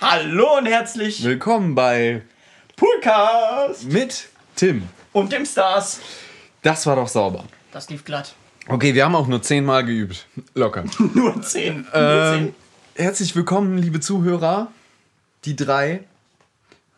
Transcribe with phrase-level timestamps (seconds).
[0.00, 2.22] Hallo und herzlich Willkommen bei
[2.76, 4.88] Poolcast mit Tim.
[5.12, 6.00] und dem Stars.
[6.62, 7.44] Das war doch sauber.
[7.72, 8.34] Das lief glatt.
[8.68, 10.26] Okay, wir haben auch nur zehnmal geübt.
[10.54, 10.84] Locker.
[11.14, 11.80] Nur 10.
[11.92, 12.54] Nur ähm,
[12.94, 14.70] herzlich willkommen, liebe Zuhörer.
[15.44, 16.04] Die drei,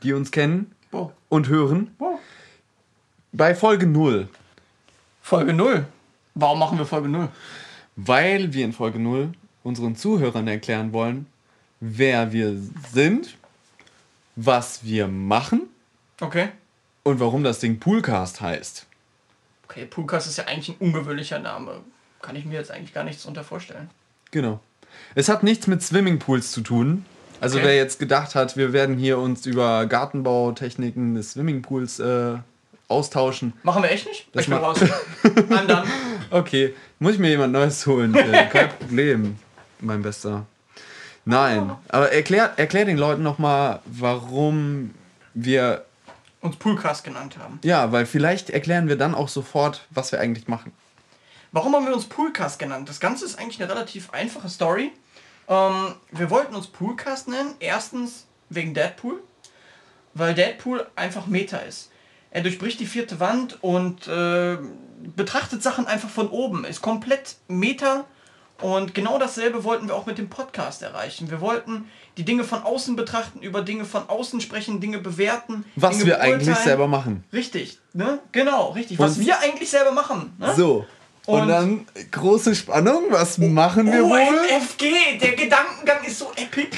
[0.03, 1.13] die uns kennen Wow.
[1.29, 1.95] und hören.
[1.99, 2.19] Wow.
[3.33, 4.29] Bei Folge 0.
[5.23, 5.85] Folge 0.
[6.35, 7.29] Warum machen wir Folge 0?
[7.97, 9.33] Weil wir in Folge 0
[9.63, 11.27] unseren Zuhörern erklären wollen,
[11.81, 12.57] wer wir
[12.93, 13.37] sind,
[14.37, 15.63] was wir machen
[16.21, 16.49] Okay.
[17.03, 18.87] und warum das Ding Poolcast heißt.
[19.65, 21.81] Okay, Poolcast ist ja eigentlich ein ungewöhnlicher Name.
[22.23, 23.89] Kann ich mir jetzt eigentlich gar nichts unter vorstellen.
[24.31, 24.61] Genau.
[25.15, 27.05] Es hat nichts mit Swimmingpools zu tun.
[27.41, 27.69] Also Okay.
[27.69, 32.35] wer jetzt gedacht hat, wir werden hier uns über Gartenbautechniken des Swimmingpools äh,
[32.89, 33.55] austauschen.
[33.63, 34.29] Machen wir echt nicht?
[34.33, 34.79] Das ich bin raus.
[35.49, 35.85] Done.
[36.31, 38.15] Okay, muss ich mir jemand Neues holen?
[38.15, 39.37] Äh, kein Problem,
[39.81, 40.45] mein Bester.
[41.31, 44.95] Nein, aber erklär, erklär den Leuten nochmal, warum
[45.35, 45.85] wir...
[46.41, 47.61] Uns Poolcast genannt haben.
[47.63, 50.73] Ja, weil vielleicht erklären wir dann auch sofort, was wir eigentlich machen.
[51.53, 52.89] Warum haben wir uns Poolcast genannt?
[52.89, 54.93] Das Ganze ist eigentlich eine relativ einfache Story.
[55.49, 57.55] Ähm, wir wollten uns Poolcast nennen.
[57.61, 59.23] Erstens wegen Deadpool,
[60.15, 61.91] weil Deadpool einfach Meta ist.
[62.31, 64.59] Er durchbricht die vierte Wand und äh,
[65.17, 66.65] betrachtet Sachen einfach von oben.
[66.65, 68.05] Ist komplett Meta.
[68.61, 71.31] Und genau dasselbe wollten wir auch mit dem Podcast erreichen.
[71.31, 75.65] Wir wollten die Dinge von außen betrachten, über Dinge von außen sprechen, Dinge bewerten.
[75.77, 76.65] Was Dinge wir eigentlich beurteilen.
[76.67, 77.25] selber machen.
[77.33, 78.19] Richtig, ne?
[78.33, 78.99] Genau, richtig.
[78.99, 80.33] Was Und- wir eigentlich selber machen.
[80.39, 80.55] Ne?
[80.57, 80.85] So.
[81.27, 84.19] Und, Und- dann große Spannung, was machen wir wohl?
[84.19, 86.77] OMFG, der Gedankengang ist so epic.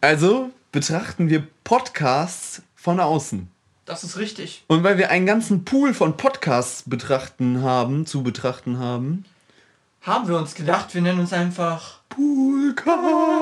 [0.00, 3.48] Also betrachten wir Podcasts von außen.
[3.84, 4.64] Das ist richtig.
[4.68, 9.24] Und weil wir einen ganzen Pool von Podcasts betrachten haben, zu betrachten haben,
[10.02, 12.00] Haben wir uns gedacht, wir nennen uns einfach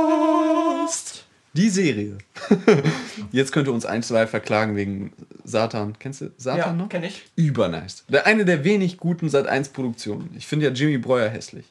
[0.00, 1.24] Poolcast.
[1.54, 2.18] Die Serie.
[3.32, 5.98] Jetzt könnte uns ein, zwei verklagen wegen Satan.
[5.98, 6.88] Kennst du Satan Ja, noch?
[6.88, 7.24] kenn ich.
[7.34, 8.04] Übernice.
[8.08, 10.32] Der, eine der wenig guten Sat 1 Produktionen.
[10.36, 11.64] Ich finde ja Jimmy Breuer hässlich.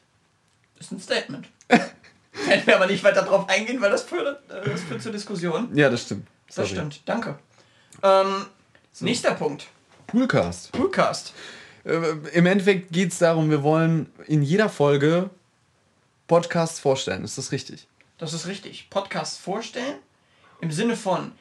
[0.78, 1.48] ist ein Statement.
[1.68, 5.68] Werden wir aber nicht weiter drauf eingehen, weil das führt, äh, das führt zur Diskussion.
[5.74, 6.26] Ja, das stimmt.
[6.48, 6.68] Das Sorry.
[6.68, 7.00] stimmt.
[7.06, 7.38] Danke.
[8.02, 8.46] Ähm,
[9.00, 9.66] Nächster Punkt.
[10.08, 10.72] Poolcast.
[10.72, 11.32] Poolcast.
[11.84, 15.30] Äh, Im Endeffekt geht es darum, wir wollen in jeder Folge
[16.26, 17.24] Podcasts vorstellen.
[17.24, 17.86] Ist das richtig?
[18.18, 18.88] Das ist richtig.
[18.90, 19.96] Podcast vorstellen.
[20.60, 21.32] Im Sinne von,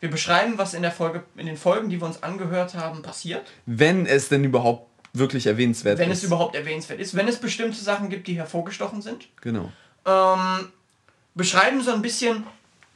[0.00, 3.50] wir beschreiben, was in der Folge, in den Folgen, die wir uns angehört haben, passiert.
[3.66, 6.18] Wenn es denn überhaupt wirklich erwähnenswert Wenn ist.
[6.18, 7.16] es überhaupt erwähnenswert ist.
[7.16, 9.28] Wenn es bestimmte Sachen gibt, die hervorgestochen sind.
[9.40, 9.72] Genau.
[10.04, 10.68] ähm,
[11.34, 12.44] beschreiben so ein bisschen,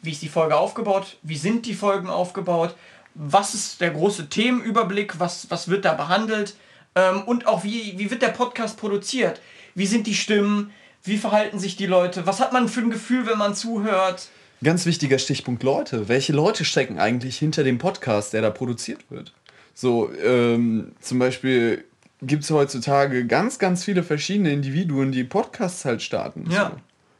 [0.02, 2.76] wie ist die Folge aufgebaut, wie sind die Folgen aufgebaut,
[3.14, 6.54] was ist der große Themenüberblick, was, was wird da behandelt
[6.94, 9.40] ähm, und auch wie, wie wird der Podcast produziert,
[9.74, 10.72] wie sind die Stimmen,
[11.04, 14.28] wie verhalten sich die Leute, was hat man für ein Gefühl, wenn man zuhört.
[14.62, 16.08] Ganz wichtiger Stichpunkt Leute.
[16.08, 19.32] Welche Leute stecken eigentlich hinter dem Podcast, der da produziert wird?
[19.74, 21.84] So, ähm, zum Beispiel
[22.20, 26.48] gibt es heutzutage ganz, ganz viele verschiedene Individuen, die Podcasts halt starten.
[26.50, 26.70] Ja.
[26.70, 26.76] So.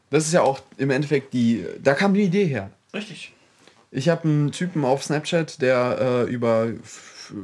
[0.09, 2.69] Das ist ja auch im Endeffekt die, da kam die Idee her.
[2.93, 3.33] Richtig.
[3.91, 6.67] Ich habe einen Typen auf Snapchat, der äh, über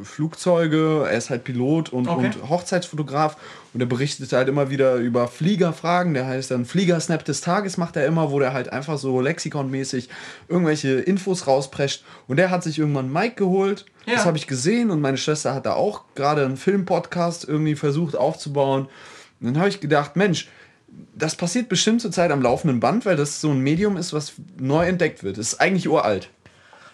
[0.03, 2.25] Flugzeuge, er ist halt Pilot und, Okay.
[2.25, 3.37] und Hochzeitsfotograf
[3.73, 6.13] und er berichtet halt immer wieder über Fliegerfragen.
[6.13, 10.09] Der heißt dann Fliegersnap des Tages macht er immer, wo der halt einfach so lexikonmäßig
[10.47, 12.03] irgendwelche Infos rausprescht.
[12.27, 13.85] Und der hat sich irgendwann Mic geholt.
[14.05, 14.15] Ja.
[14.15, 18.15] Das habe ich gesehen und meine Schwester hat da auch gerade einen Filmpodcast irgendwie versucht
[18.15, 18.87] aufzubauen.
[19.41, 20.49] Und dann habe ich gedacht, Mensch,
[21.15, 24.85] das passiert bestimmt zurzeit am laufenden Band, weil das so ein Medium ist, was neu
[24.87, 25.37] entdeckt wird.
[25.37, 26.29] Das ist eigentlich uralt.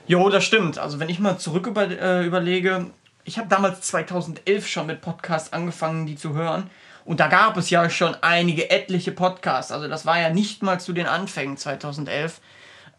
[0.07, 0.77] Jo, das stimmt.
[0.77, 2.87] Also wenn ich mal zurück über, äh, überlege,
[3.23, 6.69] ich habe damals 2011 schon mit Podcasts angefangen, die zu hören.
[7.05, 9.71] Und da gab es ja schon einige etliche Podcasts.
[9.71, 12.39] Also das war ja nicht mal zu den Anfängen 2011.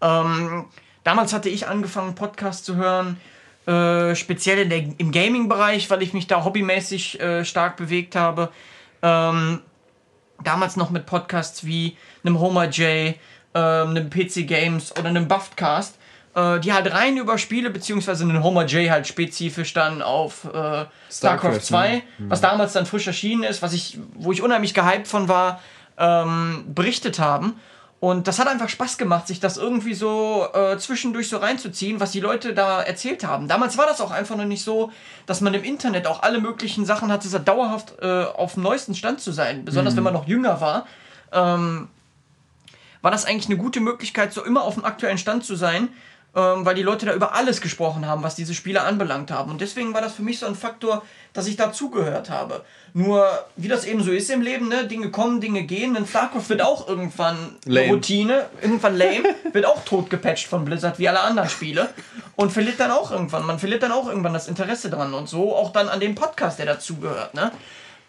[0.00, 0.66] Ähm,
[1.04, 3.20] damals hatte ich angefangen, Podcasts zu hören,
[3.66, 8.50] äh, speziell in der, im Gaming-Bereich, weil ich mich da hobbymäßig äh, stark bewegt habe.
[9.02, 9.60] Ähm,
[10.42, 13.14] damals noch mit Podcasts wie einem Homer J,
[13.54, 15.98] ähm, einem PC Games oder einem Buffcast,
[16.36, 20.48] äh, die halt rein über Spiele, beziehungsweise einen Homer J halt spezifisch dann auf äh,
[20.50, 22.02] StarCraft, StarCraft, 2, ne?
[22.28, 25.60] was damals dann frisch erschienen ist, was ich, wo ich unheimlich gehypt von war,
[25.98, 27.58] ähm, berichtet haben.
[27.98, 32.12] Und das hat einfach Spaß gemacht, sich das irgendwie so äh, zwischendurch so reinzuziehen, was
[32.12, 33.48] die Leute da erzählt haben.
[33.48, 34.92] Damals war das auch einfach noch nicht so,
[35.24, 38.94] dass man im Internet auch alle möglichen Sachen hatte, so dauerhaft äh, auf dem neuesten
[38.94, 39.64] Stand zu sein.
[39.64, 40.86] Besonders wenn man noch jünger war.
[41.32, 41.88] Ähm,
[43.00, 45.88] war das eigentlich eine gute Möglichkeit, so immer auf dem aktuellen Stand zu sein.
[46.36, 49.50] Ähm, weil die Leute da über alles gesprochen haben, was diese Spiele anbelangt haben.
[49.50, 51.02] Und deswegen war das für mich so ein Faktor,
[51.32, 52.62] dass ich dazugehört habe.
[52.92, 54.86] Nur, wie das eben so ist im Leben, ne?
[54.86, 55.94] Dinge kommen, Dinge gehen.
[55.94, 57.88] Denn StarCraft wird auch irgendwann Lame.
[57.88, 61.88] Routine, irgendwann lame, wird auch tot gepatcht von Blizzard, wie alle anderen Spiele.
[62.36, 65.14] Und verliert dann auch irgendwann, man verliert dann auch irgendwann das Interesse dran.
[65.14, 67.50] Und so auch dann an dem Podcast, der dazugehört, ne?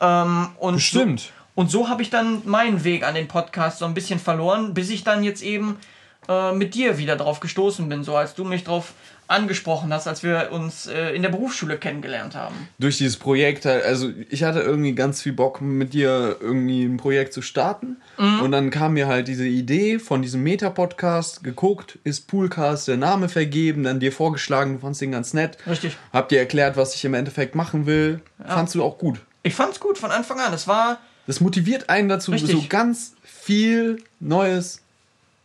[0.01, 1.21] Ähm, und Bestimmt.
[1.21, 4.73] So, und so habe ich dann meinen Weg an den Podcast so ein bisschen verloren,
[4.73, 5.79] bis ich dann jetzt eben
[6.27, 8.93] äh, mit dir wieder drauf gestoßen bin, so als du mich drauf
[9.29, 12.55] angesprochen hast, als wir uns äh, in der Berufsschule kennengelernt haben.
[12.79, 17.33] Durch dieses Projekt, also ich hatte irgendwie ganz viel Bock mit dir irgendwie ein Projekt
[17.33, 17.97] zu starten.
[18.17, 23.29] Und dann kam mir halt diese Idee von diesem Meta-Podcast, geguckt, ist Poolcast der Name
[23.29, 25.57] vergeben, dann dir vorgeschlagen, du fandst den ganz nett.
[25.67, 25.97] Richtig.
[26.13, 28.21] Hab dir erklärt, was ich im Endeffekt machen will.
[28.47, 29.19] Fandst du auch gut.
[29.43, 30.53] Ich fand's gut von Anfang an.
[30.53, 32.51] Es war Das motiviert einen dazu, Richtig.
[32.51, 34.81] so ganz viel Neues.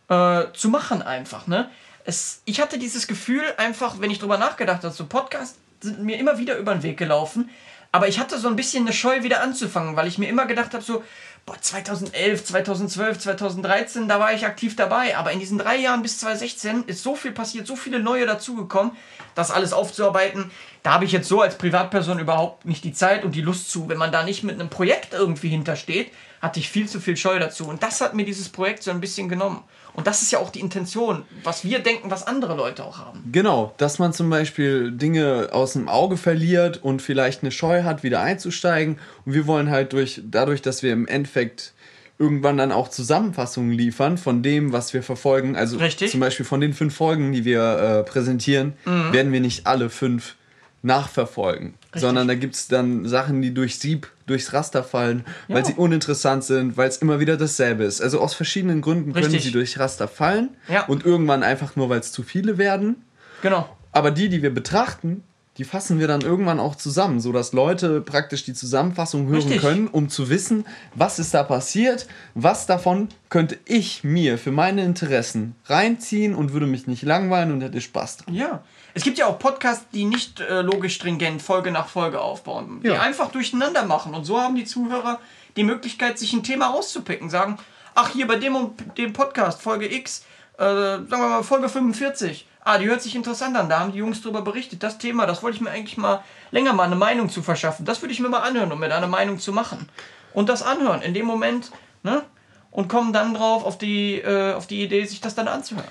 [0.09, 1.69] Äh, zu machen einfach, ne?
[2.05, 6.17] Es, ich hatte dieses Gefühl einfach, wenn ich drüber nachgedacht habe, so Podcasts sind mir
[6.17, 7.49] immer wieder über den Weg gelaufen,
[7.93, 10.73] aber ich hatte so ein bisschen eine Scheu wieder anzufangen, weil ich mir immer gedacht
[10.73, 11.03] habe, so,
[11.45, 16.17] boah, 2011, 2012, 2013, da war ich aktiv dabei, aber in diesen drei Jahren bis
[16.17, 18.93] 2016 ist so viel passiert, so viele neue dazugekommen,
[19.35, 20.51] das alles aufzuarbeiten,
[20.81, 23.87] da habe ich jetzt so als Privatperson überhaupt nicht die Zeit und die Lust zu,
[23.87, 26.11] wenn man da nicht mit einem Projekt irgendwie hintersteht,
[26.43, 28.99] hatte ich viel zu viel Scheu dazu und das hat mir dieses Projekt so ein
[28.99, 29.63] bisschen genommen.
[29.93, 33.23] Und das ist ja auch die Intention, was wir denken, was andere Leute auch haben.
[33.31, 38.03] Genau, dass man zum Beispiel Dinge aus dem Auge verliert und vielleicht eine Scheu hat,
[38.03, 38.99] wieder einzusteigen.
[39.25, 41.73] Und wir wollen halt durch, dadurch, dass wir im Endeffekt
[42.19, 45.55] irgendwann dann auch Zusammenfassungen liefern von dem, was wir verfolgen.
[45.55, 46.11] Also Richtig.
[46.11, 50.35] zum Beispiel von den fünf Folgen, die wir äh, präsentieren, werden wir nicht alle fünf
[50.83, 51.73] nachverfolgen.
[51.95, 55.65] Sondern da gibt es dann Sachen, die durch Sieb, durchs Raster fallen, weil Ja.
[55.65, 58.01] sie uninteressant sind, weil es immer wieder dasselbe ist.
[58.01, 59.43] Also aus verschiedenen Gründen können Richtig.
[59.45, 60.85] sie durch Raster fallen Ja.
[60.85, 63.03] und irgendwann einfach nur, weil es zu viele werden.
[63.41, 63.67] Genau.
[63.91, 65.23] Aber die, die wir betrachten,
[65.57, 69.61] die fassen wir dann irgendwann auch zusammen, sodass Leute praktisch die Zusammenfassung hören Richtig.
[69.61, 70.65] können, um zu wissen,
[70.95, 76.65] was ist da passiert, was davon könnte ich mir für meine Interessen reinziehen und würde
[76.65, 78.33] mich nicht langweilen und hätte Spaß dran.
[78.33, 78.63] Ja.
[78.93, 82.89] Es gibt ja auch Podcasts, die nicht äh, logisch stringent Folge nach Folge aufbauen, die
[82.89, 83.01] Ja.
[83.01, 84.13] einfach durcheinander machen.
[84.13, 85.19] Und so haben die Zuhörer
[85.55, 87.29] die Möglichkeit, sich ein Thema rauszupicken.
[87.29, 87.57] Sagen,
[87.95, 90.25] ach, hier bei dem und dem Podcast, Folge X,
[90.57, 92.47] äh, sagen wir mal Folge 45.
[92.65, 94.83] Ah, die hört sich interessant an, da haben die Jungs drüber berichtet.
[94.83, 97.85] Das Thema, das wollte ich mir eigentlich mal länger mal eine Meinung zu verschaffen.
[97.85, 99.89] Das würde ich mir mal anhören, um mir da eine Meinung zu machen.
[100.33, 101.71] Und das anhören in dem Moment,
[102.03, 102.23] ne?
[102.71, 105.85] Und kommen dann drauf auf die, äh, auf die Idee, sich das dann anzuhören.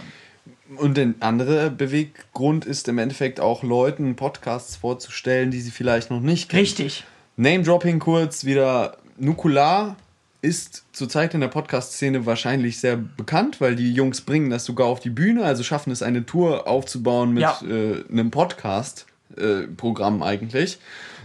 [0.78, 6.20] Und der andere Beweggrund ist im Endeffekt auch Leuten Podcasts vorzustellen, die sie vielleicht noch
[6.20, 6.60] nicht kennen.
[6.60, 7.04] Richtig.
[7.36, 8.96] Name-Dropping kurz wieder.
[9.18, 9.96] Nukular
[10.40, 14.98] ist zurzeit in der Podcast-Szene wahrscheinlich sehr bekannt, weil die Jungs bringen das sogar auf
[15.00, 17.60] die Bühne, also schaffen es, eine Tour aufzubauen mit Ja.
[17.68, 20.78] äh, einem Podcast-Programm eigentlich.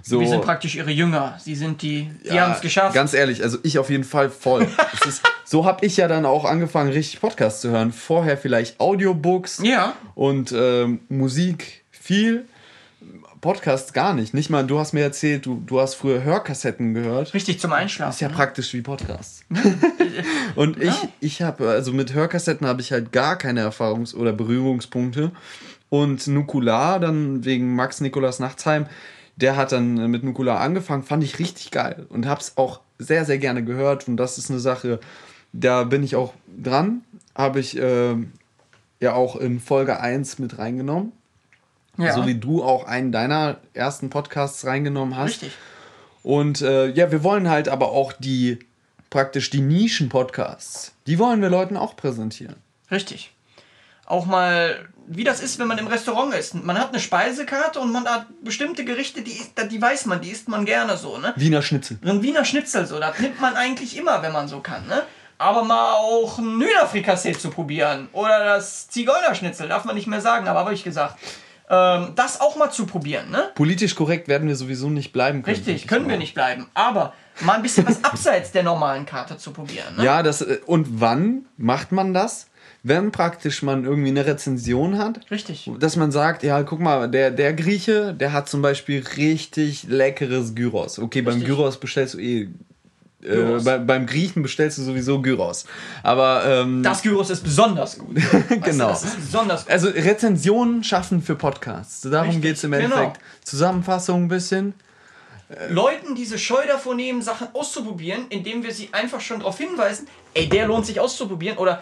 [0.07, 1.37] So, Wir sind praktisch ihre Jünger.
[1.37, 2.95] Sie sind die, die ja, haben es geschafft.
[2.95, 4.65] Ganz ehrlich, also ich auf jeden Fall voll.
[5.05, 7.91] ist, so habe ich ja dann auch angefangen, richtig Podcasts zu hören.
[7.91, 9.97] Vorher vielleicht Audiobooks Ja.
[10.15, 12.45] und ähm, Musik viel.
[13.41, 14.33] Podcasts gar nicht.
[14.33, 17.33] Nicht mal, du hast mir erzählt, du, du hast früher Hörkassetten gehört.
[17.33, 18.11] Richtig zum Einschlafen.
[18.11, 18.33] Ist ja ne?
[18.33, 19.43] praktisch wie Podcasts.
[20.55, 25.31] und ich, ich habe, also mit Hörkassetten habe ich halt gar keine Erfahrungs- oder Berührungspunkte.
[25.89, 28.87] Und Nukular, dann wegen Max Nikolas Nachtsheim,
[29.37, 33.23] der hat dann mit Nukular angefangen, fand ich richtig geil und habe es auch sehr,
[33.23, 34.07] sehr gerne gehört.
[34.07, 34.99] Und das ist eine Sache,
[35.53, 37.03] da bin ich auch dran.
[37.35, 38.33] Habe ich ähm,
[38.99, 41.11] ja auch in Folge 1 mit reingenommen.
[41.97, 42.13] ja.
[42.13, 45.43] So wie du auch einen deiner ersten Podcasts reingenommen hast.
[45.43, 45.53] Richtig.
[46.23, 48.59] Und äh, ja, wir wollen halt aber auch die
[49.09, 52.55] praktisch die Nischen-Podcasts, die wollen wir Leuten auch präsentieren.
[52.91, 53.31] Richtig.
[54.07, 56.55] Auch mal, wie das ist, wenn man im Restaurant ist.
[56.55, 59.37] Man hat eine Speisekarte und man hat bestimmte Gerichte, die,
[59.69, 61.33] die weiß man, die isst man gerne so, ne?
[61.35, 61.99] Wiener Schnitzel.
[62.05, 65.03] Ein Wiener Schnitzel, so, das nimmt man eigentlich immer, wenn man so kann, ne?
[65.37, 70.47] Aber mal auch ein Hühnerfrikassee zu probieren oder das Zigeunerschnitzel, darf man nicht mehr sagen,
[70.47, 71.19] aber habe ich gesagt.
[71.69, 73.51] Ähm, das auch mal zu probieren, ne?
[73.53, 75.57] Politisch korrekt werden wir sowieso nicht bleiben können.
[75.57, 76.67] Richtig, können wir nicht bleiben.
[76.73, 80.05] Aber mal ein bisschen was abseits der normalen Karte zu probieren, ne?
[80.05, 82.47] Ja, das äh, und wann macht man das?
[82.87, 85.69] Wenn praktisch man irgendwie eine Rezension hat, Richtig.
[85.79, 90.55] dass man sagt, ja, guck mal, der, der Grieche, der hat zum Beispiel richtig leckeres
[90.55, 90.97] Gyros.
[90.99, 91.49] Okay, beim Richtig.
[91.55, 92.47] Gyros bestellst du eh.
[93.23, 95.65] Äh, bei, beim Griechen bestellst du sowieso Gyros.
[96.03, 98.15] Aber ähm, Das Gyros ist besonders gut.
[98.31, 98.89] Weißt du, Genau.
[98.89, 99.71] das ist besonders gut.
[99.73, 102.01] Also Rezensionen schaffen für Podcasts.
[102.01, 102.83] Darum geht es im genau.
[102.85, 103.19] Endeffekt.
[103.43, 104.73] Zusammenfassung ein bisschen.
[105.69, 110.49] Leuten diese Scheu davor nehmen, Sachen auszuprobieren, indem wir sie einfach schon darauf hinweisen, ey,
[110.49, 111.57] der lohnt sich auszuprobieren.
[111.57, 111.81] Oder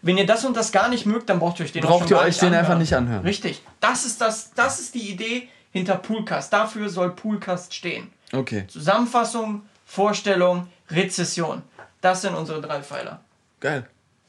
[0.00, 2.10] wenn ihr das und das gar nicht mögt, dann braucht ihr euch den auch Braucht
[2.10, 2.64] ihr euch nicht den anhören.
[2.64, 3.22] einfach nicht anhören.
[3.22, 3.62] Richtig.
[3.80, 6.52] Das ist, das, das ist die Idee hinter Poolcast.
[6.52, 8.10] Dafür soll Poolcast stehen.
[8.32, 11.62] Okay, Zusammenfassung, Vorstellung, Rezession.
[12.00, 13.20] Das sind unsere drei Pfeiler.
[13.60, 13.86] geil.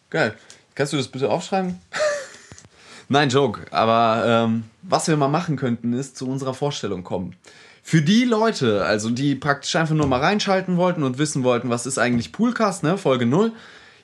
[0.10, 0.38] Geil.
[0.76, 1.80] Kannst du das bitte aufschreiben?
[3.10, 3.66] Nein, Joke.
[3.72, 7.36] Aber ähm, was wir mal machen könnten, ist zu unserer Vorstellung kommen.
[7.86, 11.86] Für die Leute, also die praktisch einfach nur mal reinschalten wollten und wissen wollten, was
[11.86, 12.98] ist eigentlich Poolcast, ne?
[12.98, 13.52] Folge 0.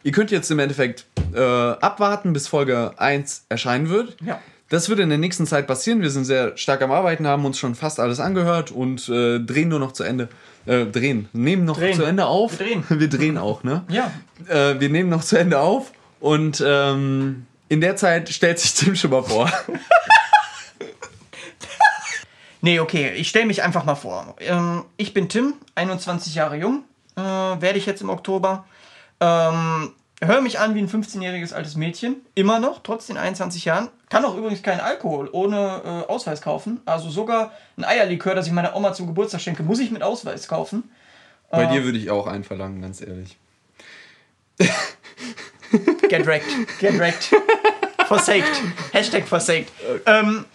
[0.03, 4.17] Ihr könnt jetzt im Endeffekt äh, abwarten, bis Folge 1 erscheinen wird.
[4.24, 4.39] Ja.
[4.67, 6.01] Das wird in der nächsten Zeit passieren.
[6.01, 9.69] Wir sind sehr stark am Arbeiten, haben uns schon fast alles angehört und äh, drehen
[9.69, 10.27] nur noch zu Ende.
[10.65, 11.29] Äh, drehen.
[11.31, 11.95] Nehmen noch Drehen.
[11.95, 12.59] zu Ende auf.
[12.59, 12.83] Wir drehen.
[13.00, 13.83] Wir drehen auch, ne?
[13.88, 14.12] Ja.
[14.48, 18.95] Äh, wir nehmen noch zu Ende auf und ähm, in der Zeit stellt sich Tim
[18.95, 19.51] schon mal vor.
[22.61, 24.35] Nee, okay, ich stelle mich einfach mal vor.
[24.39, 26.83] Ähm, ich bin Tim, 21 Jahre jung,
[27.15, 28.65] äh, werde ich jetzt im Oktober.
[29.21, 33.89] Ähm, höre mich an wie ein 15-jähriges altes Mädchen, immer noch, trotz den 21 Jahren.
[34.09, 36.81] Kann auch übrigens keinen Alkohol ohne äh, Ausweis kaufen.
[36.85, 40.47] Also sogar ein Eierlikör, das ich meiner Oma zum Geburtstag schenke, muss ich mit Ausweis
[40.47, 40.91] kaufen.
[41.51, 43.37] Bei dir würde ich auch einverlangen, ganz ehrlich.
[46.09, 46.79] Get wrecked.
[46.79, 47.31] Get wrecked.
[48.07, 48.61] Forsaked.
[48.91, 49.71] Hashtag forsaked.
[50.05, 50.45] Ähm,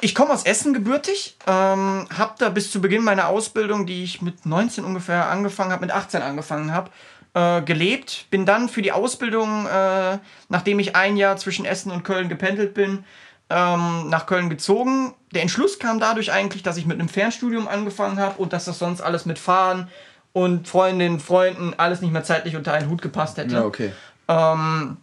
[0.00, 4.20] ich komme aus Essen gebürtig, ähm, habe da bis zu Beginn meiner Ausbildung, die ich
[4.20, 6.90] mit 19 ungefähr angefangen habe, mit 18 angefangen habe,
[7.34, 8.26] äh, gelebt.
[8.30, 12.74] Bin dann für die Ausbildung, äh, nachdem ich ein Jahr zwischen Essen und Köln gependelt
[12.74, 13.04] bin,
[13.48, 15.14] ähm, nach Köln gezogen.
[15.32, 18.78] Der Entschluss kam dadurch eigentlich, dass ich mit einem Fernstudium angefangen habe und dass das
[18.78, 19.88] sonst alles mit Fahren
[20.32, 23.64] und Freundinnen, Freunden alles nicht mehr zeitlich unter einen Hut gepasst hätte.
[23.64, 23.92] okay.
[24.28, 24.98] Ähm,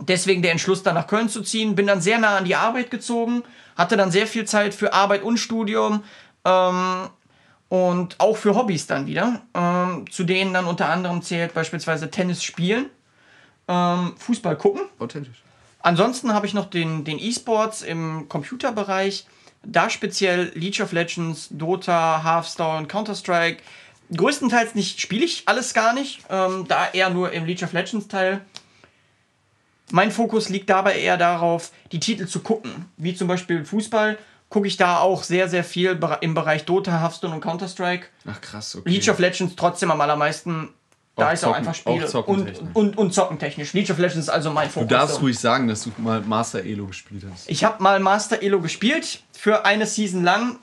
[0.00, 1.74] deswegen der Entschluss, dann nach Köln zu ziehen.
[1.74, 3.42] Bin dann sehr nah an die Arbeit gezogen,
[3.76, 6.04] hatte dann sehr viel Zeit für Arbeit und Studium
[6.44, 7.08] ähm,
[7.68, 9.42] und auch für Hobbys dann wieder.
[9.54, 12.90] Ähm, zu denen dann unter anderem zählt beispielsweise Tennis spielen,
[13.68, 14.82] ähm, Fußball gucken.
[14.98, 15.42] Authentisch.
[15.80, 19.26] Ansonsten habe ich noch den, den E-Sports im Computerbereich.
[19.62, 23.62] Da speziell League of Legends, Dota, Hearthstone, Counter-Strike.
[24.14, 26.20] Größtenteils nicht spiele ich alles gar nicht.
[26.30, 28.40] Ähm, da eher nur im League of Legends Teil.
[29.92, 32.86] Mein Fokus liegt dabei eher darauf, die Titel zu gucken.
[32.96, 37.34] Wie zum Beispiel Fußball gucke ich da auch sehr, sehr viel im Bereich Dota, Hearthstone
[37.34, 38.06] und Counter-Strike.
[38.26, 38.88] Ach krass, okay.
[38.88, 40.68] League of Legends trotzdem am allermeisten,
[41.16, 42.08] da Auch ich es auch zocken- einfach spiele.
[42.08, 43.72] auch und, und, und zockentechnisch.
[43.72, 44.88] League of Legends ist also mein Fokus.
[44.88, 47.48] Du darfst ruhig sagen, dass du mal Master Elo gespielt hast.
[47.50, 50.56] Ich habe mal Master Elo gespielt für eine Season lang.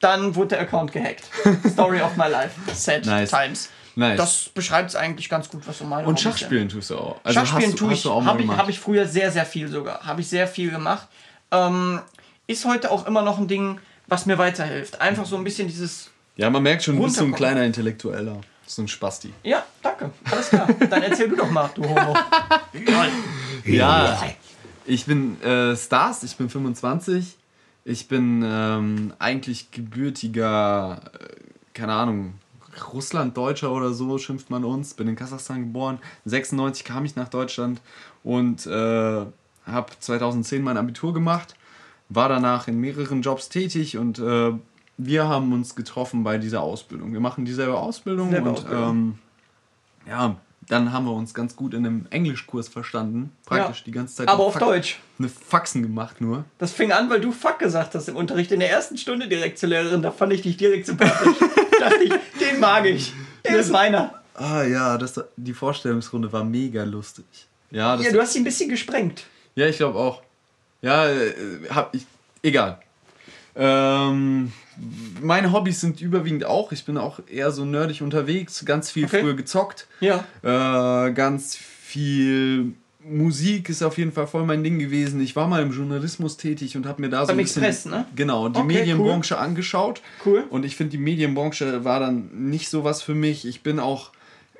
[0.00, 1.24] Dann wurde der Account gehackt.
[1.72, 2.52] Story of my life.
[2.74, 3.30] Sad Nice.
[3.30, 3.68] times.
[3.96, 4.16] Nice.
[4.16, 6.18] Das beschreibt es eigentlich ganz gut, was so meine und.
[6.18, 7.20] Schachspielen tust du auch.
[7.22, 9.68] Also Schachspielen hast du, tue ich, du habe ich, hab ich früher sehr, sehr viel
[9.68, 10.04] sogar.
[10.04, 11.06] Habe ich sehr viel gemacht.
[11.50, 12.00] Ähm,
[12.46, 15.00] ist heute auch immer noch ein Ding, was mir weiterhilft.
[15.00, 16.10] Einfach so ein bisschen dieses.
[16.36, 18.40] ja, man merkt schon, du bist so ein kleiner Intellektueller.
[18.66, 19.32] So ein Spasti.
[19.42, 20.10] Ja, danke.
[20.30, 20.66] Alles klar.
[20.90, 22.16] Dann erzähl du doch mal, du Homo.
[23.64, 24.22] Ja,
[24.86, 27.36] ich bin äh, Stars, ich bin 25.
[27.84, 31.34] Ich bin ähm, eigentlich gebürtiger, äh,
[31.74, 32.34] keine Ahnung,
[32.92, 34.94] Russlanddeutscher oder so schimpft man uns.
[34.94, 35.98] Bin in Kasachstan geboren.
[36.24, 37.80] 96 kam ich nach Deutschland
[38.22, 38.70] und äh,
[39.66, 41.54] habe 2010 mein Abitur gemacht.
[42.08, 44.52] War danach in mehreren Jobs tätig und äh,
[44.96, 47.12] wir haben uns getroffen bei dieser Ausbildung.
[47.12, 48.88] Wir machen dieselbe Ausbildung Selbe und Ausbildung.
[48.90, 49.18] Ähm,
[50.06, 50.36] ja,
[50.68, 53.32] dann haben wir uns ganz gut in einem Englischkurs verstanden.
[53.46, 53.84] Praktisch Ja.
[53.86, 54.28] die ganze Zeit.
[54.28, 55.00] Aber auf Fax- Deutsch.
[55.18, 56.44] Eine Faxen gemacht nur.
[56.58, 59.58] Das fing an, weil du Fuck gesagt hast im Unterricht in der ersten Stunde direkt
[59.58, 60.00] zur Lehrerin.
[60.02, 61.36] Da fand ich dich direkt sympathisch.
[61.90, 63.12] Dachte ich, den mag ich.
[63.44, 64.22] Der ist meiner.
[64.34, 67.24] Ah ja, das, die Vorstellungsrunde war mega lustig.
[67.70, 69.24] Ja, Ja, du hast ihn ein bisschen gesprengt.
[69.54, 70.22] ja ich glaube auch.
[70.82, 71.32] Ja, äh,
[71.70, 72.06] hab ich.
[72.42, 72.78] Egal.
[73.56, 74.52] Ähm,
[75.22, 76.72] meine Hobbys sind überwiegend auch.
[76.72, 79.20] Ich bin auch eher so nerdig unterwegs, ganz viel Okay.
[79.22, 79.86] früher gezockt.
[80.00, 80.24] Ja.
[80.42, 82.72] Äh, ganz viel
[83.06, 85.20] Musik ist auf jeden Fall voll mein Ding gewesen.
[85.20, 87.92] Ich war mal im Journalismus tätig und habe mir da so Beim ein bisschen Express,
[87.92, 88.06] ne?
[88.16, 90.00] genau die Okay, Medienbranche angeschaut.
[90.24, 90.44] Cool.
[90.50, 93.46] Und ich finde die Medienbranche war dann nicht so was für mich.
[93.46, 94.12] Ich bin auch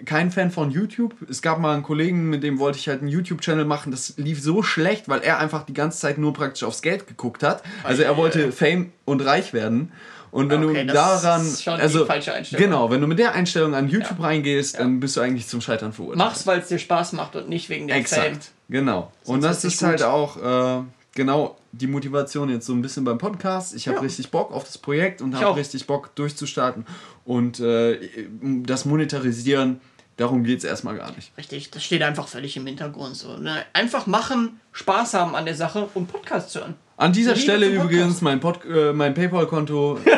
[0.04, 1.14] kein Fan von YouTube.
[1.28, 3.90] Es gab mal einen Kollegen, mit dem wollte ich halt einen YouTube-Channel machen.
[3.90, 7.42] Das lief so schlecht, weil er einfach die ganze Zeit nur praktisch aufs Geld geguckt
[7.42, 7.62] hat.
[7.84, 9.92] Also er wollte Fame und reich werden.
[10.34, 12.64] Und wenn Okay, du das daran, ist schon die also falsche Einstellung.
[12.64, 15.92] genau, wenn du mit der Einstellung an YouTube reingehst, dann bist du eigentlich zum Scheitern
[15.92, 16.18] verurteilt.
[16.18, 17.98] Mach's, weil es dir Spaß macht und nicht wegen Fame.
[18.00, 19.12] Exakt, genau.
[19.24, 20.06] Und Sonst das wird's nicht ist halt gut.
[20.08, 23.74] auch äh, genau die Motivation jetzt so ein bisschen beim Podcast.
[23.74, 24.02] Ich habe Ja.
[24.02, 26.84] richtig Bock auf das Projekt und habe richtig Bock durchzustarten.
[27.24, 27.98] Und äh,
[28.42, 29.80] das Monetarisieren,
[30.16, 31.32] darum geht es erstmal gar nicht.
[31.36, 33.16] Richtig, das steht einfach völlig im Hintergrund.
[33.16, 33.64] So, ne?
[33.72, 36.74] Einfach machen, Spaß haben an der Sache und Podcast hören.
[36.96, 39.98] An dieser Stelle übrigens mein, Pod, äh, mein PayPal-Konto.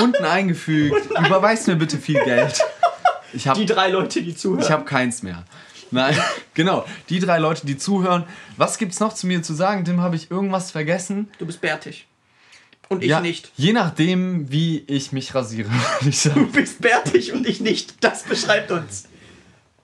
[0.00, 1.10] unten eingefügt.
[1.10, 2.60] Überweist mir bitte viel Geld.
[3.32, 4.62] Ich hab, Die drei Leute, die zuhören.
[4.62, 5.44] ich habe keins mehr.
[5.90, 6.16] Nein,
[6.54, 6.84] genau.
[7.08, 8.24] Die drei Leute, die zuhören.
[8.56, 9.84] Was gibt's noch zu mir zu sagen?
[9.84, 11.30] Tim, habe ich irgendwas vergessen?
[11.38, 12.06] du bist bärtig.
[12.88, 13.50] Und ich ja, nicht.
[13.56, 15.70] Je nachdem, wie ich mich rasiere,
[16.06, 18.04] ich Du bist bärtig und ich nicht.
[18.04, 19.04] Das beschreibt uns.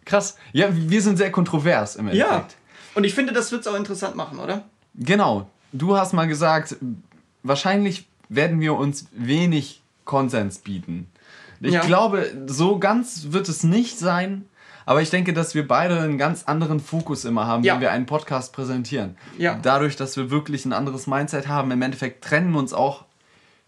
[0.09, 0.37] Krass.
[0.53, 2.25] Ja, wir sind sehr kontrovers im Ja.
[2.27, 2.57] Endeffekt.
[2.95, 4.65] Und ich finde, das wird es auch interessant machen, oder?
[4.95, 5.49] Genau.
[5.73, 6.77] Du hast mal gesagt,
[7.43, 11.09] wahrscheinlich werden wir uns wenig Konsens bieten.
[11.61, 11.83] Ich Ja.
[11.83, 14.47] glaube, so ganz wird es nicht sein.
[14.87, 17.75] Aber ich denke, dass wir beide einen ganz anderen Fokus immer haben, Ja.
[17.75, 19.19] wenn wir einen Podcast präsentieren.
[19.37, 19.59] Ja.
[19.61, 23.05] Dadurch, dass wir wirklich ein anderes Mindset haben, im Endeffekt trennen uns auch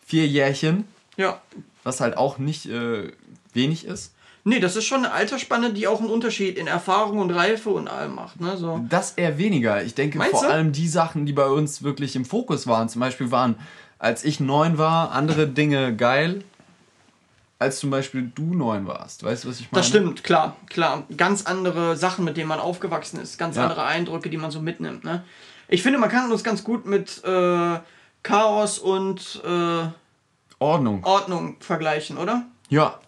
[0.07, 0.85] vier Jährchen,
[1.19, 1.43] Ja.
[1.85, 3.13] was halt auch nicht äh,
[3.53, 4.15] wenig ist.
[4.51, 7.87] Nee, das ist schon eine Altersspanne, die auch einen Unterschied in Erfahrung und Reife und
[7.87, 8.41] allem macht.
[8.41, 8.57] Ne?
[8.57, 8.85] So.
[8.89, 9.83] Das eher weniger.
[9.85, 10.49] Ich denke Meinst vor du?
[10.53, 12.89] allem die Sachen, die bei uns wirklich im Fokus waren.
[12.89, 13.55] Zum Beispiel waren,
[14.01, 16.43] als ich neun war, andere Dinge geil,
[17.61, 19.23] als zum Beispiel du neun warst.
[19.23, 19.81] Weißt du, was ich meine?
[19.83, 21.05] Das stimmt, klar, klar.
[21.17, 23.63] Ganz andere Sachen, mit denen man aufgewachsen ist, ganz Ja.
[23.63, 25.05] andere Eindrücke, die man so mitnimmt.
[25.05, 25.23] Ne?
[25.69, 27.79] Ich finde, man kann uns ganz gut mit äh,
[28.25, 29.87] Chaos und äh,
[30.59, 31.05] Ordnung.
[31.05, 32.47] Ordnung vergleichen, oder?
[32.69, 32.99] Ja,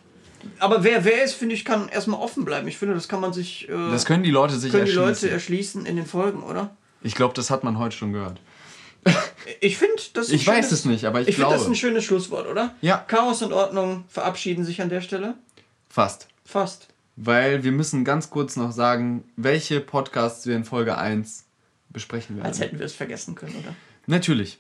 [0.59, 2.67] Aber wer wer ist, finde ich, kann erstmal offen bleiben.
[2.69, 3.69] Ich finde, das kann man sich.
[3.69, 5.29] Äh, das können die Leute sich können die erschließen.
[5.29, 6.77] Leute erschließen in den Folgen, oder?
[7.05, 8.41] ich glaube, das hat man heute schon gehört.
[9.61, 11.55] Ich finde, das ist Ich weiß schönes- es nicht, aber ich, Ich finde, glaube.
[11.55, 12.75] das ist ein schönes Schlusswort, oder?
[12.81, 12.99] Ja.
[13.09, 15.35] Chaos und Ordnung verabschieden sich an der Stelle.
[15.89, 16.29] Fast.
[16.45, 16.87] Fast.
[17.17, 21.45] Weil wir müssen ganz kurz noch sagen, welche Podcasts wir in Folge 1
[21.91, 22.47] besprechen werden.
[22.47, 23.75] Als hätten wir es vergessen können, oder?
[24.07, 24.59] Natürlich.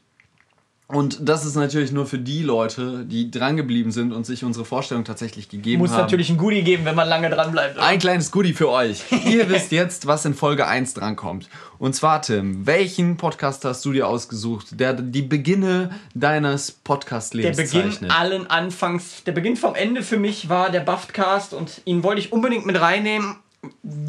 [0.92, 5.04] Und das ist natürlich nur für die Leute, die drangeblieben sind und sich unsere Vorstellung
[5.04, 6.02] tatsächlich gegeben Muss haben.
[6.02, 7.76] natürlich ein Goodie geben, wenn man lange dran bleibt.
[7.76, 7.86] oder?
[7.86, 9.02] Ein kleines Goodie für euch.
[9.24, 11.48] Ihr wisst jetzt, was in Folge 1 drankommt.
[11.78, 17.56] Und zwar, Tim, welchen Podcast hast du dir ausgesucht, der die Beginne deines Der Podcast-Lebens
[17.56, 18.10] Beginn zeichnet?
[18.10, 22.32] allen Anfangs, der Beginn vom Ende für mich war der Buffcast und ihn wollte ich
[22.32, 23.36] unbedingt mit reinnehmen.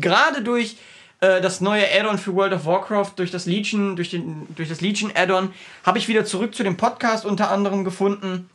[0.01, 0.75] Gerade durch
[1.23, 4.81] äh, das neue Add-on für World of Warcraft, durch das Legion, durch, den, durch das
[4.81, 5.53] Legion Add-on,
[5.85, 8.49] habe ich wieder zurück zu dem Podcast unter anderem gefunden.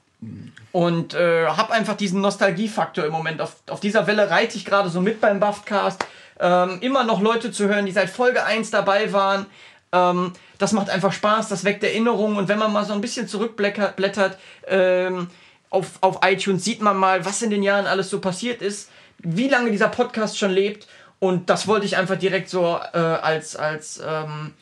[0.72, 3.40] Und äh, habe einfach diesen Nostalgiefaktor im Moment.
[3.40, 6.04] Auf, auf dieser Welle reite ich gerade so mit beim Buffcast.
[6.40, 9.46] Ähm, immer noch Leute zu hören, die seit Folge 1 dabei waren.
[9.92, 12.36] Ähm, das macht einfach Spaß, das weckt Erinnerungen.
[12.36, 15.28] Und wenn man mal so ein bisschen zurückblättert ähm,
[15.70, 19.48] auf, auf iTunes, sieht man mal, was in den Jahren alles so passiert ist, wie
[19.48, 20.86] lange dieser Podcast schon lebt.
[21.20, 24.52] Und das wollte ich einfach direkt so äh, als, als, ähm,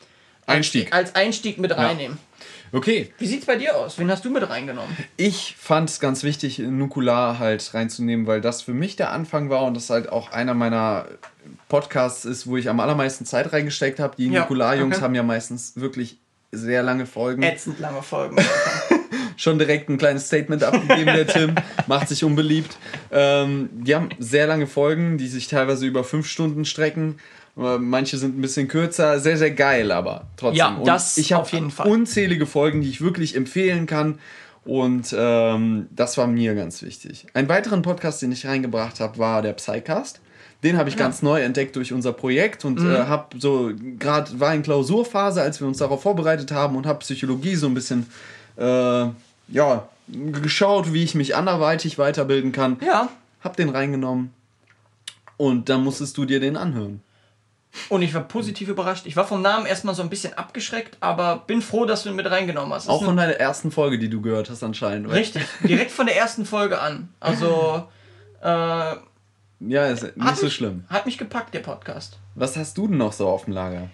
[0.45, 0.93] Einstieg.
[0.93, 2.17] als Einstieg mit reinnehmen.
[2.73, 3.97] Okay, Wie sieht's bei dir aus?
[3.97, 4.95] Wen hast du mit reingenommen?
[5.15, 9.63] ich fand es ganz wichtig, Nukular halt reinzunehmen, weil das für mich der Anfang war
[9.63, 11.05] und das halt auch einer meiner
[11.69, 14.15] Podcasts ist, wo ich am allermeisten Zeit reingesteckt habe.
[14.17, 15.03] Die Ja, Nukular-Jungs okay.
[15.03, 16.17] haben ja meistens wirklich
[16.51, 17.41] sehr lange Folgen.
[17.41, 18.35] Ätzend lange Folgen.
[19.37, 21.55] schon direkt ein kleines Statement abgegeben, der Tim.
[21.87, 22.75] Macht sich unbeliebt.
[23.11, 27.19] Ähm, die haben sehr lange Folgen, die sich teilweise über fünf Stunden strecken.
[27.55, 30.57] Manche sind ein bisschen kürzer, sehr, sehr geil, aber trotzdem.
[30.59, 31.87] Ja, Und das ich hab auf jeden Fall.
[31.87, 34.19] unzählige Folgen, die ich wirklich empfehlen kann.
[34.63, 37.25] Und ähm, das war mir ganz wichtig.
[37.33, 40.19] Einen weiteren Podcast, den ich reingebracht habe, war der Psycast.
[40.63, 42.91] Den habe ich ganz neu entdeckt durch unser Projekt und Mhm.
[42.93, 46.99] äh, habe so gerade war in Klausurphase, als wir uns darauf vorbereitet haben und habe
[46.99, 48.05] Psychologie so ein bisschen
[48.57, 49.05] äh,
[49.47, 52.77] ja geschaut, wie ich mich anderweitig weiterbilden kann.
[52.85, 53.09] ja.
[53.43, 54.33] Hab den reingenommen
[55.37, 57.01] und dann musstest du dir den anhören.
[57.89, 59.05] Und ich war positiv überrascht.
[59.05, 62.15] Ich war vom Namen erstmal so ein bisschen abgeschreckt, aber bin froh, dass du ihn
[62.15, 62.85] mit reingenommen hast.
[62.87, 65.07] Das Auch von eine- deiner ersten Folge, die du gehört hast anscheinend.
[65.07, 65.15] oder?
[65.15, 65.43] Richtig.
[65.63, 67.09] Direkt von der ersten Folge an.
[67.19, 67.87] Also,
[68.41, 70.85] äh, Ja, ist nicht mich, so schlimm.
[70.89, 72.17] Hat mich gepackt, der Podcast.
[72.35, 73.89] Was hast du denn noch so auf dem Lager?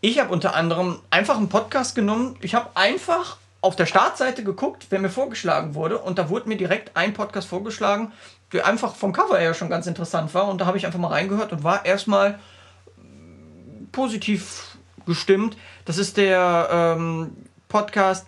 [0.00, 2.36] Ich habe unter anderem einfach einen Podcast genommen.
[2.40, 5.98] Ich habe einfach auf der Startseite geguckt, wer mir vorgeschlagen wurde.
[5.98, 8.12] Und da wurde mir direkt ein Podcast vorgeschlagen,
[8.52, 10.48] der einfach vom Cover her schon ganz interessant war.
[10.48, 12.38] Und da habe ich einfach mal reingehört und war erstmal
[12.96, 15.56] mm, positiv gestimmt.
[15.84, 17.32] Das ist der ähm,
[17.68, 18.26] Podcast.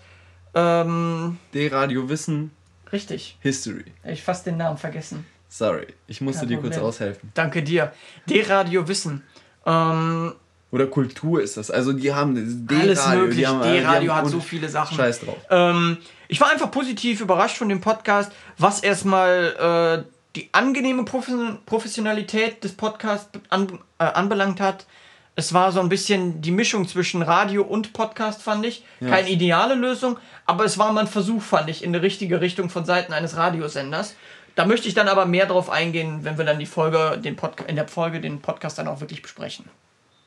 [0.54, 2.50] Ähm, D-Radio Wissen
[2.92, 3.38] richtig.
[3.40, 3.84] History.
[4.04, 5.26] Ich fast den Namen vergessen.
[5.48, 6.88] Sorry, ich musste Kein dir kurz Problem.
[6.88, 7.32] aushelfen.
[7.34, 7.92] Danke dir.
[8.28, 9.24] D-Radio Wissen.
[9.66, 10.34] Ähm,
[10.72, 11.70] Oder Kultur ist das.
[11.70, 12.82] Also die haben D-Radio.
[12.84, 13.36] alles möglich.
[13.38, 14.96] die haben, die D-Radio hat so viele Sachen.
[14.96, 15.36] Scheiß drauf.
[15.50, 21.56] Ähm, ich war einfach positiv überrascht von dem Podcast, was erstmal äh, die angenehme Profes-
[21.66, 24.86] Professionalität des Podcasts an, äh, anbelangt hat.
[25.34, 28.84] Es war so ein bisschen die Mischung zwischen Radio und Podcast, fand ich.
[29.00, 32.68] Keine ideale Lösung, aber es war mal ein Versuch, fand ich, in die richtige Richtung
[32.68, 34.14] von Seiten eines Radiosenders.
[34.54, 37.64] Da möchte ich dann aber mehr drauf eingehen, wenn wir dann die Folge, den Podca
[37.64, 39.64] in der Folge den Podcast dann auch wirklich besprechen.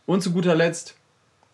[0.06, 0.96] Und zu guter Letzt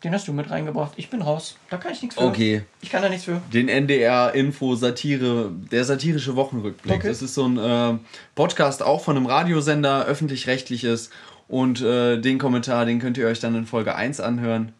[0.03, 0.93] Den hast du mit reingebracht.
[0.95, 1.57] Ich bin raus.
[1.69, 2.23] Da kann ich nichts für.
[2.23, 2.63] Okay.
[2.81, 3.41] Ich kann da nichts für.
[3.53, 6.95] Den NDR-Info-Satire, der satirische Wochenrückblick.
[6.97, 7.07] Okay.
[7.07, 7.97] Das ist so ein äh,
[8.35, 11.09] Podcast auch von einem Radiosender, öffentlich-rechtliches.
[11.47, 14.71] Und äh, den Kommentar, den könnt ihr euch dann in Folge 1 anhören.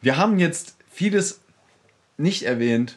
[0.00, 1.40] Wir haben jetzt vieles
[2.16, 2.96] nicht erwähnt,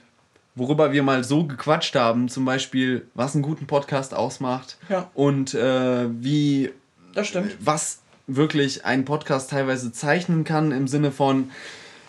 [0.55, 2.29] worüber wir mal so gequatscht haben.
[2.29, 4.77] Zum Beispiel, was einen guten Podcast ausmacht.
[4.89, 5.09] Ja.
[5.13, 6.71] Und äh, wie
[7.13, 7.55] Das stimmt.
[7.59, 11.51] was wirklich einen Podcast teilweise zeichnen kann im Sinne von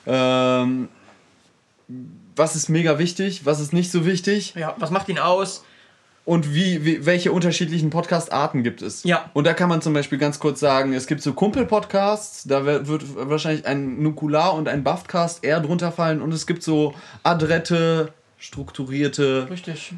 [0.07, 0.89] ähm,
[2.35, 5.65] was ist mega wichtig, was ist nicht so wichtig Ja, was macht ihn aus?
[6.27, 9.05] und wie, wie welche unterschiedlichen Podcast-Arten gibt es.
[9.05, 9.31] Ja.
[9.33, 13.05] Und da kann man zum Beispiel ganz kurz sagen, es gibt so Kumpel-Podcasts, da wird
[13.17, 19.47] wahrscheinlich ein Nukular und ein Buffcast eher drunter fallen und es gibt so adrette, strukturierte
[19.49, 19.95] Richtig.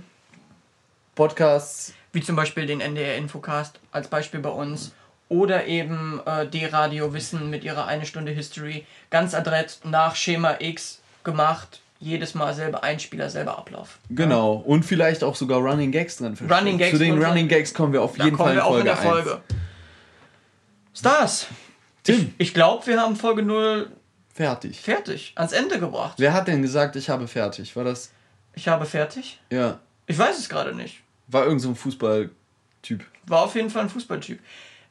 [1.15, 1.95] Podcasts.
[2.13, 4.93] Wie zum Beispiel den NDR Infocast als Beispiel bei uns.
[5.29, 8.87] Oder eben äh, D-Radio Wissen mit ihrer eine Stunde History.
[9.11, 11.81] Ganz adrett nach Schema X gemacht.
[12.01, 13.99] Jedes Mal selber Einspieler, selber Ablauf.
[14.09, 14.53] Genau.
[14.53, 16.37] Und vielleicht auch sogar Running Gags drin.
[16.49, 18.85] Running Gags Zu den Running Gags kommen wir auf jeden Fall in wir auch in
[18.85, 19.05] Folge der 1.
[19.09, 19.43] Folge.
[20.95, 21.47] Stars.
[22.05, 23.91] Tim, Ich glaube, wir haben Folge 0
[24.33, 24.81] fertig.
[24.81, 25.33] fertig.
[25.37, 26.15] Ans Ende gebracht.
[26.19, 27.75] Wer hat denn gesagt, ich habe fertig?
[27.77, 28.13] War das.
[28.55, 29.41] Ich habe fertig.
[29.51, 29.79] Ja.
[30.07, 31.01] Ich weiß es gerade nicht.
[31.27, 33.05] War irgend so ein Fußballtyp.
[33.27, 34.39] War auf jeden Fall ein Fußballtyp.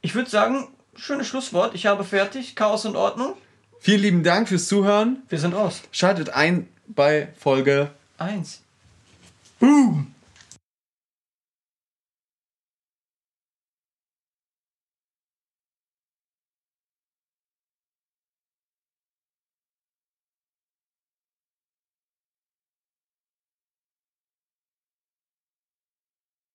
[0.01, 1.75] Ich würde sagen, schönes Schlusswort.
[1.75, 2.55] Ich habe fertig.
[2.55, 3.33] Chaos und Ordnung.
[3.79, 5.23] Vielen lieben Dank fürs Zuhören.
[5.29, 5.81] Wir sind raus.
[5.91, 8.61] Schaltet ein bei Folge Eins.
[9.59, 10.13] Boom.